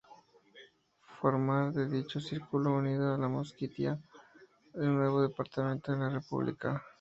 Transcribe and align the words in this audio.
Formar 1.19 1.73
de 1.73 1.87
dicho 1.87 2.19
circulo 2.19 2.73
unido 2.73 3.13
a 3.13 3.19
la 3.19 3.27
Mosquitia 3.27 3.99
un 4.73 4.95
nuevo 4.95 5.21
Departamento 5.21 5.91
de 5.91 5.99
la 5.99 6.09
República. 6.09 6.81